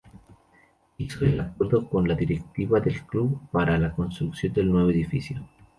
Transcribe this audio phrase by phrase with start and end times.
[0.97, 5.47] Hizo el acuerdo con la directiva del club para la construcción del nuevo estadio.